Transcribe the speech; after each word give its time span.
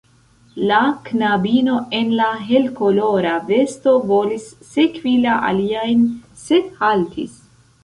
La 0.69 0.77
knabino 1.09 1.75
en 1.97 2.09
la 2.21 2.29
helkolora 2.47 3.35
vesto 3.51 3.95
volis 4.13 4.49
sekvi 4.73 5.15
la 5.29 5.37
aliajn, 5.53 6.05
sed 6.49 6.75
haltis. 6.83 7.41